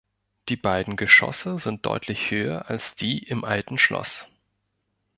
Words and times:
Die 0.49 0.55
beiden 0.55 0.95
Geschosse 0.95 1.59
sind 1.59 1.85
deutlich 1.85 2.31
höher 2.31 2.71
als 2.71 2.95
die 2.95 3.19
im 3.21 3.43
alten 3.45 3.77
Schloss. 3.77 4.27